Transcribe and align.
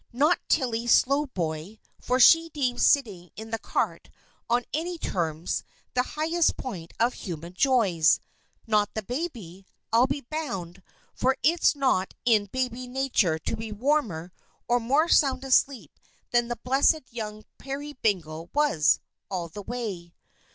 Not 0.11 0.39
Tilly 0.49 0.87
Slowboy, 0.87 1.77
for 1.99 2.19
she 2.19 2.49
deemed 2.49 2.81
sitting 2.81 3.29
in 3.35 3.53
a 3.53 3.59
cart, 3.59 4.09
on 4.49 4.65
any 4.73 4.97
terms, 4.97 5.63
the 5.93 6.01
highest 6.17 6.57
point 6.57 6.91
of 6.99 7.13
human 7.13 7.53
joys. 7.53 8.19
Not 8.65 8.95
the 8.95 9.03
baby, 9.03 9.63
I'll 9.93 10.07
be 10.07 10.21
bound; 10.21 10.81
for 11.13 11.37
it's 11.43 11.75
not 11.75 12.15
in 12.25 12.47
baby 12.47 12.87
nature 12.87 13.37
to 13.37 13.55
be 13.55 13.71
warmer 13.71 14.31
or 14.67 14.79
more 14.79 15.07
sound 15.07 15.43
asleep 15.43 15.99
than 16.31 16.47
the 16.47 16.55
blessed 16.63 17.03
young 17.11 17.45
Peerybingle 17.59 18.49
was, 18.55 18.99
all 19.29 19.49
the 19.49 19.61
way. 19.61 20.15